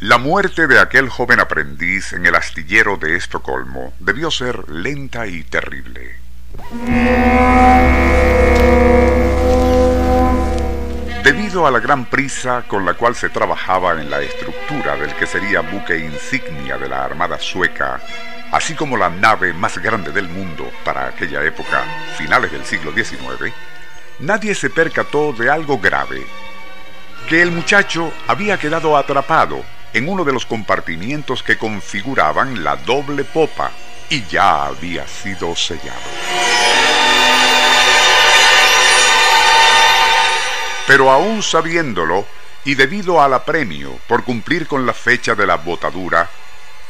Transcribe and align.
La 0.00 0.18
muerte 0.18 0.66
de 0.66 0.80
aquel 0.80 1.08
joven 1.08 1.38
aprendiz 1.38 2.14
en 2.14 2.26
el 2.26 2.34
astillero 2.34 2.96
de 2.96 3.16
Estocolmo 3.16 3.94
debió 4.00 4.28
ser 4.28 4.68
lenta 4.68 5.26
y 5.28 5.44
terrible. 5.44 6.16
Debido 11.22 11.66
a 11.66 11.70
la 11.70 11.78
gran 11.78 12.06
prisa 12.06 12.64
con 12.66 12.84
la 12.84 12.94
cual 12.94 13.14
se 13.14 13.28
trabajaba 13.28 13.92
en 13.92 14.10
la 14.10 14.20
estructura 14.20 14.96
del 14.96 15.14
que 15.14 15.26
sería 15.26 15.60
buque 15.60 15.96
insignia 15.96 16.76
de 16.76 16.88
la 16.88 17.04
Armada 17.04 17.38
sueca, 17.38 18.00
así 18.50 18.74
como 18.74 18.96
la 18.96 19.08
nave 19.08 19.52
más 19.52 19.78
grande 19.78 20.10
del 20.10 20.28
mundo 20.28 20.70
para 20.84 21.06
aquella 21.06 21.42
época, 21.44 21.84
finales 22.18 22.50
del 22.50 22.64
siglo 22.64 22.92
XIX, 22.92 23.54
nadie 24.18 24.56
se 24.56 24.70
percató 24.70 25.32
de 25.32 25.48
algo 25.48 25.78
grave, 25.78 26.26
que 27.28 27.40
el 27.40 27.52
muchacho 27.52 28.12
había 28.26 28.58
quedado 28.58 28.96
atrapado 28.96 29.64
en 29.94 30.08
uno 30.08 30.24
de 30.24 30.32
los 30.32 30.44
compartimientos 30.44 31.42
que 31.42 31.56
configuraban 31.56 32.64
la 32.64 32.76
doble 32.76 33.24
popa 33.24 33.70
y 34.10 34.24
ya 34.26 34.66
había 34.66 35.06
sido 35.06 35.54
sellado. 35.56 35.98
Pero 40.86 41.10
aún 41.10 41.42
sabiéndolo, 41.42 42.26
y 42.64 42.74
debido 42.74 43.22
al 43.22 43.34
apremio 43.34 43.98
por 44.08 44.24
cumplir 44.24 44.66
con 44.66 44.84
la 44.84 44.92
fecha 44.92 45.34
de 45.34 45.46
la 45.46 45.56
botadura, 45.56 46.28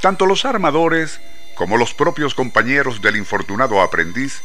tanto 0.01 0.27
los 0.27 0.45
armadores 0.45 1.21
como 1.55 1.77
los 1.77 1.95
propios 1.95 2.35
compañeros 2.35 3.01
del 3.01 3.17
infortunado 3.17 3.81
aprendiz 3.81 4.43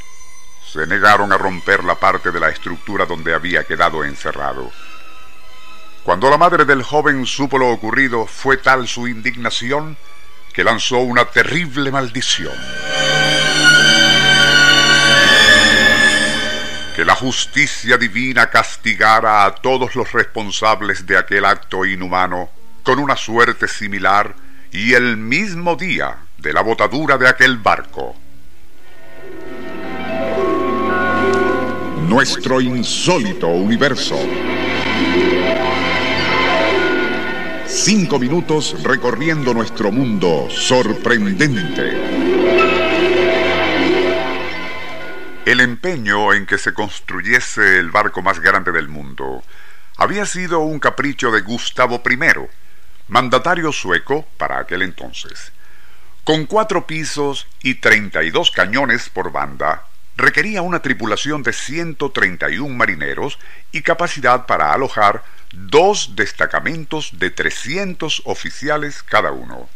se 0.71 0.85
negaron 0.85 1.31
a 1.31 1.37
romper 1.37 1.83
la 1.83 1.95
parte 1.95 2.31
de 2.31 2.39
la 2.39 2.49
estructura 2.49 3.05
donde 3.05 3.33
había 3.33 3.63
quedado 3.63 4.03
encerrado. 4.03 4.71
Cuando 6.03 6.29
la 6.29 6.37
madre 6.37 6.65
del 6.65 6.81
joven 6.81 7.25
supo 7.25 7.57
lo 7.57 7.69
ocurrido, 7.69 8.25
fue 8.25 8.57
tal 8.57 8.87
su 8.87 9.07
indignación 9.07 9.97
que 10.53 10.63
lanzó 10.63 10.99
una 10.99 11.25
terrible 11.25 11.91
maldición. 11.91 12.53
Que 16.95 17.05
la 17.05 17.15
justicia 17.15 17.97
divina 17.97 18.49
castigara 18.49 19.45
a 19.45 19.55
todos 19.55 19.95
los 19.95 20.11
responsables 20.11 21.05
de 21.05 21.17
aquel 21.17 21.45
acto 21.45 21.85
inhumano 21.85 22.49
con 22.83 22.99
una 22.99 23.15
suerte 23.15 23.67
similar 23.67 24.35
y 24.71 24.93
el 24.93 25.17
mismo 25.17 25.75
día 25.75 26.17
de 26.37 26.53
la 26.53 26.61
botadura 26.61 27.17
de 27.17 27.27
aquel 27.27 27.57
barco. 27.57 28.15
Nuestro 32.07 32.59
insólito 32.59 33.47
universo. 33.47 34.17
Cinco 37.81 38.19
minutos 38.19 38.83
recorriendo 38.83 39.53
nuestro 39.53 39.89
mundo 39.89 40.49
sorprendente. 40.49 41.97
El 45.45 45.61
empeño 45.61 46.33
en 46.33 46.45
que 46.45 46.57
se 46.57 46.73
construyese 46.73 47.79
el 47.79 47.89
barco 47.89 48.21
más 48.21 48.41
grande 48.41 48.73
del 48.73 48.89
mundo 48.89 49.45
había 49.95 50.25
sido 50.25 50.59
un 50.59 50.79
capricho 50.81 51.31
de 51.31 51.39
Gustavo 51.39 52.03
I, 52.05 52.17
mandatario 53.07 53.71
sueco 53.71 54.27
para 54.35 54.59
aquel 54.59 54.81
entonces. 54.81 55.53
Con 56.25 56.47
cuatro 56.47 56.85
pisos 56.85 57.47
y 57.63 57.75
32 57.75 58.51
cañones 58.51 59.09
por 59.09 59.31
banda, 59.31 59.85
requería 60.19 60.61
una 60.61 60.81
tripulación 60.81 61.41
de 61.43 61.53
131 61.53 62.75
marineros 62.75 63.39
y 63.71 63.81
capacidad 63.81 64.45
para 64.45 64.73
alojar 64.73 65.23
dos 65.51 66.15
destacamentos 66.15 67.11
de 67.13 67.31
300 67.31 68.21
oficiales 68.25 69.01
cada 69.01 69.31
uno. 69.31 69.69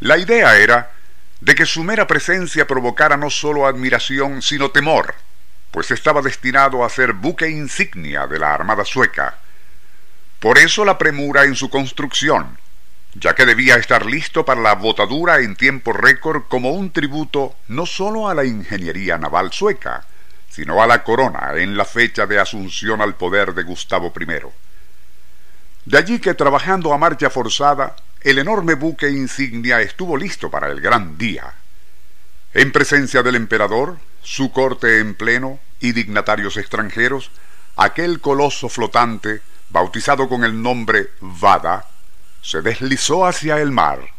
La 0.00 0.18
idea 0.18 0.58
era 0.58 0.92
de 1.40 1.54
que 1.54 1.66
su 1.66 1.82
mera 1.84 2.06
presencia 2.06 2.66
provocara 2.66 3.16
no 3.16 3.30
solo 3.30 3.66
admiración, 3.66 4.42
sino 4.42 4.70
temor, 4.70 5.14
pues 5.70 5.90
estaba 5.90 6.22
destinado 6.22 6.84
a 6.84 6.90
ser 6.90 7.12
buque 7.12 7.48
insignia 7.48 8.26
de 8.26 8.38
la 8.38 8.52
Armada 8.54 8.84
sueca. 8.84 9.38
Por 10.40 10.58
eso 10.58 10.84
la 10.84 10.98
premura 10.98 11.44
en 11.44 11.54
su 11.54 11.70
construcción, 11.70 12.58
ya 13.18 13.34
que 13.34 13.46
debía 13.46 13.76
estar 13.76 14.04
listo 14.04 14.44
para 14.44 14.60
la 14.60 14.74
botadura 14.74 15.40
en 15.40 15.56
tiempo 15.56 15.92
récord 15.92 16.42
como 16.48 16.72
un 16.72 16.90
tributo 16.90 17.54
no 17.68 17.86
solo 17.86 18.28
a 18.28 18.34
la 18.34 18.44
ingeniería 18.44 19.16
naval 19.16 19.52
sueca, 19.52 20.04
sino 20.50 20.82
a 20.82 20.86
la 20.86 21.02
corona 21.02 21.52
en 21.54 21.76
la 21.76 21.86
fecha 21.86 22.26
de 22.26 22.38
asunción 22.38 23.00
al 23.00 23.14
poder 23.14 23.54
de 23.54 23.62
Gustavo 23.62 24.12
I. 24.18 24.26
De 25.86 25.98
allí 25.98 26.18
que 26.18 26.34
trabajando 26.34 26.92
a 26.92 26.98
marcha 26.98 27.30
forzada, 27.30 27.96
el 28.20 28.38
enorme 28.38 28.74
buque 28.74 29.08
insignia 29.08 29.80
estuvo 29.80 30.16
listo 30.16 30.50
para 30.50 30.68
el 30.68 30.80
gran 30.80 31.16
día. 31.16 31.54
En 32.52 32.70
presencia 32.72 33.22
del 33.22 33.36
emperador, 33.36 33.98
su 34.22 34.52
corte 34.52 34.98
en 34.98 35.14
pleno 35.14 35.58
y 35.80 35.92
dignatarios 35.92 36.56
extranjeros, 36.56 37.30
aquel 37.76 38.20
coloso 38.20 38.68
flotante, 38.68 39.40
bautizado 39.70 40.28
con 40.28 40.44
el 40.44 40.60
nombre 40.60 41.10
Vada, 41.20 41.86
se 42.42 42.62
deslizó 42.62 43.26
hacia 43.26 43.58
el 43.60 43.70
mar 43.70 44.16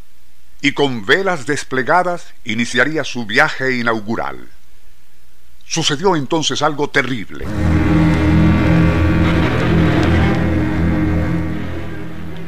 y 0.60 0.72
con 0.72 1.06
velas 1.06 1.46
desplegadas 1.46 2.34
iniciaría 2.44 3.04
su 3.04 3.26
viaje 3.26 3.76
inaugural. 3.76 4.48
Sucedió 5.64 6.16
entonces 6.16 6.62
algo 6.62 6.90
terrible. 6.90 7.44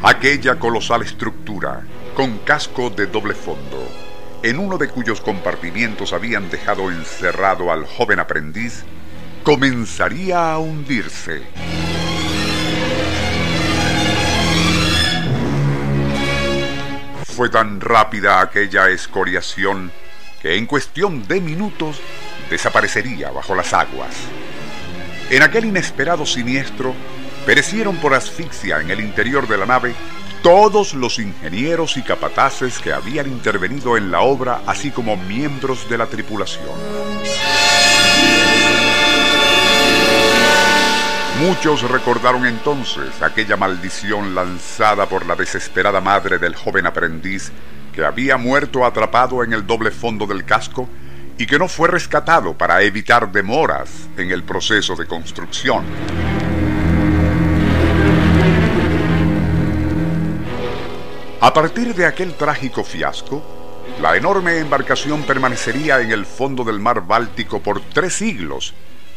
Aquella 0.02 0.58
colosal 0.58 1.02
estructura, 1.02 1.82
con 2.14 2.38
casco 2.38 2.88
de 2.88 3.06
doble 3.06 3.34
fondo, 3.34 3.86
en 4.42 4.58
uno 4.58 4.78
de 4.78 4.88
cuyos 4.88 5.20
compartimientos 5.20 6.14
habían 6.14 6.50
dejado 6.50 6.90
encerrado 6.90 7.70
al 7.70 7.84
joven 7.84 8.18
aprendiz, 8.18 8.84
comenzaría 9.44 10.52
a 10.52 10.58
hundirse. 10.58 11.42
Fue 17.40 17.48
tan 17.48 17.80
rápida 17.80 18.42
aquella 18.42 18.90
escoriación 18.90 19.90
que 20.42 20.58
en 20.58 20.66
cuestión 20.66 21.26
de 21.26 21.40
minutos 21.40 21.98
desaparecería 22.50 23.30
bajo 23.30 23.54
las 23.54 23.72
aguas. 23.72 24.14
En 25.30 25.42
aquel 25.42 25.64
inesperado 25.64 26.26
siniestro, 26.26 26.94
perecieron 27.46 27.96
por 27.96 28.12
asfixia 28.12 28.82
en 28.82 28.90
el 28.90 29.00
interior 29.00 29.48
de 29.48 29.56
la 29.56 29.64
nave 29.64 29.94
todos 30.42 30.92
los 30.92 31.18
ingenieros 31.18 31.96
y 31.96 32.02
capataces 32.02 32.78
que 32.78 32.92
habían 32.92 33.26
intervenido 33.28 33.96
en 33.96 34.10
la 34.10 34.20
obra, 34.20 34.60
así 34.66 34.90
como 34.90 35.16
miembros 35.16 35.88
de 35.88 35.96
la 35.96 36.08
tripulación. 36.08 36.68
Muchos 41.40 41.80
recordaron 41.90 42.44
entonces 42.44 43.22
aquella 43.22 43.56
maldición 43.56 44.34
lanzada 44.34 45.06
por 45.06 45.24
la 45.24 45.34
desesperada 45.34 45.98
madre 46.02 46.38
del 46.38 46.54
joven 46.54 46.86
aprendiz 46.86 47.50
que 47.94 48.04
había 48.04 48.36
muerto 48.36 48.84
atrapado 48.84 49.42
en 49.42 49.54
el 49.54 49.66
doble 49.66 49.90
fondo 49.90 50.26
del 50.26 50.44
casco 50.44 50.86
y 51.38 51.46
que 51.46 51.58
no 51.58 51.66
fue 51.66 51.88
rescatado 51.88 52.52
para 52.58 52.82
evitar 52.82 53.32
demoras 53.32 54.10
en 54.18 54.30
el 54.30 54.44
proceso 54.44 54.94
de 54.96 55.06
construcción. 55.06 55.82
A 61.40 61.54
partir 61.54 61.94
de 61.94 62.04
aquel 62.04 62.34
trágico 62.34 62.84
fiasco, 62.84 63.42
la 64.02 64.14
enorme 64.14 64.58
embarcación 64.58 65.22
permanecería 65.22 66.02
en 66.02 66.10
el 66.10 66.26
fondo 66.26 66.64
del 66.64 66.80
mar 66.80 67.06
Báltico 67.06 67.62
por 67.62 67.80
tres 67.80 68.12
siglos, 68.12 68.74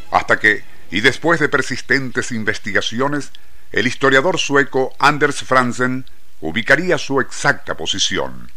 hasta 0.09 0.39
que, 0.39 0.72
y 0.93 1.01
después 1.01 1.39
de 1.39 1.49
persistentes 1.49 2.31
investigaciones, 2.31 3.31
el 3.71 3.87
historiador 3.87 4.37
sueco 4.37 4.93
Anders 4.99 5.37
Franzen 5.41 6.05
ubicaría 6.39 6.99
su 6.99 7.19
exacta 7.19 7.75
posición. 7.75 8.51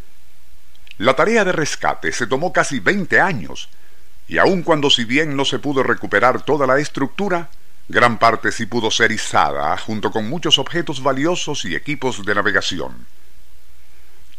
La 0.98 1.16
tarea 1.16 1.46
de 1.46 1.52
rescate 1.52 2.12
se 2.12 2.26
tomó 2.26 2.52
casi 2.52 2.78
20 2.78 3.22
años, 3.22 3.70
y 4.28 4.36
aun 4.36 4.62
cuando 4.62 4.90
si 4.90 5.06
bien 5.06 5.34
no 5.34 5.46
se 5.46 5.60
pudo 5.60 5.82
recuperar 5.82 6.42
toda 6.42 6.66
la 6.66 6.78
estructura, 6.78 7.48
gran 7.88 8.18
parte 8.18 8.52
sí 8.52 8.66
pudo 8.66 8.90
ser 8.90 9.12
izada 9.12 9.74
junto 9.78 10.10
con 10.10 10.28
muchos 10.28 10.58
objetos 10.58 11.02
valiosos 11.02 11.64
y 11.64 11.74
equipos 11.74 12.22
de 12.26 12.34
navegación. 12.34 13.06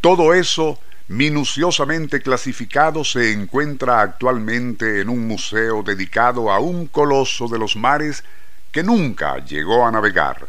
Todo 0.01 0.35
eso, 0.35 0.79
minuciosamente 1.07 2.21
clasificado, 2.21 3.03
se 3.03 3.31
encuentra 3.31 4.01
actualmente 4.01 5.01
en 5.01 5.09
un 5.09 5.27
museo 5.27 5.83
dedicado 5.83 6.51
a 6.51 6.59
un 6.59 6.87
coloso 6.87 7.47
de 7.47 7.59
los 7.59 7.75
mares 7.75 8.23
que 8.71 8.83
nunca 8.83 9.37
llegó 9.43 9.85
a 9.85 9.91
navegar. 9.91 10.47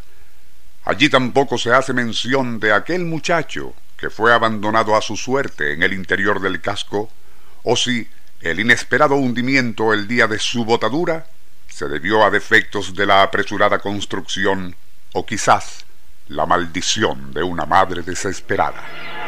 Allí 0.85 1.09
tampoco 1.09 1.59
se 1.59 1.73
hace 1.73 1.93
mención 1.93 2.59
de 2.59 2.73
aquel 2.73 3.05
muchacho 3.05 3.75
que 3.97 4.11
fue 4.11 4.33
abandonado 4.33 4.97
a 4.97 5.03
su 5.03 5.17
suerte 5.17 5.73
en 5.73 5.83
el 5.83 5.93
interior 5.93 6.41
del 6.41 6.61
casco, 6.61 7.11
o 7.65 7.77
si 7.77 8.09
el 8.41 8.61
inesperado 8.61 9.17
hundimiento 9.17 9.93
el 9.93 10.07
día 10.07 10.27
de 10.29 10.39
su 10.39 10.65
botadura 10.65 11.27
se 11.69 11.89
debió 11.89 12.25
a 12.25 12.31
defectos 12.31 12.95
de 12.95 13.07
la 13.07 13.23
apresurada 13.23 13.81
construcción 13.81 14.75
o 15.13 15.27
quizás 15.27 15.85
la 16.29 16.47
maldición 16.47 17.33
de 17.33 17.43
una 17.43 17.67
madre 17.67 18.03
desesperada. 18.03 19.28